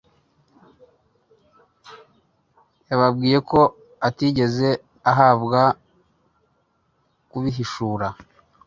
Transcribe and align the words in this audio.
Yababwiye 2.89 3.37
ko 3.49 3.59
atigeze 4.07 4.69
ahabwa 5.11 5.61
kubihishura. 7.29 8.07